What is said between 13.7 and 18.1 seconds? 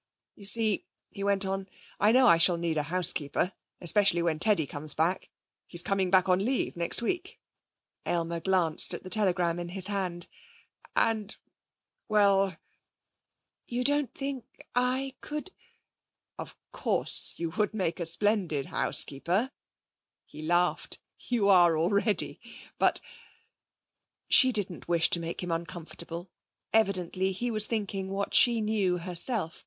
don't think I could' 'Of course you would make a